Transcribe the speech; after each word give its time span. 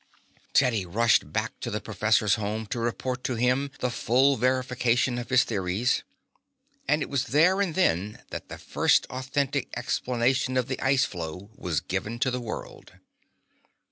Teddy 0.53 0.83
rushed 0.83 1.31
back 1.31 1.59
to 1.59 1.69
the 1.69 1.79
professor's 1.79 2.33
home 2.33 2.65
to 2.65 2.79
report 2.79 3.23
to 3.23 3.35
him 3.35 3.69
the 3.81 3.91
full 3.91 4.35
verification 4.35 5.19
of 5.19 5.29
his 5.29 5.43
theories, 5.43 6.01
and 6.87 7.03
it 7.03 7.07
was 7.09 7.25
there 7.25 7.61
and 7.61 7.75
then 7.75 8.19
that 8.31 8.49
the 8.49 8.57
first 8.57 9.05
authentic 9.11 9.69
explanation 9.77 10.57
of 10.57 10.67
the 10.67 10.81
ice 10.81 11.05
floe 11.05 11.51
was 11.55 11.81
given 11.81 12.17
to 12.17 12.31
the 12.31 12.41
world. 12.41 12.93